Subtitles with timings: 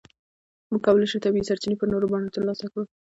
[0.69, 2.83] موږ کولای شو طبیعي سرچینې په نورو بڼو ترلاسه کړو.